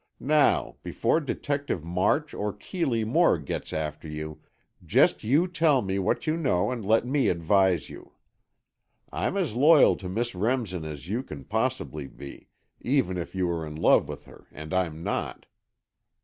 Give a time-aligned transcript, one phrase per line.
[0.19, 4.41] Now, before Detective March or Keeley Moore gets after you,
[4.83, 8.13] just you tell me what you know and let me advise you.
[9.11, 12.47] I'm as loyal to Miss Remsen as you can possibly be,
[12.79, 15.45] even if you are in love with her and I'm not."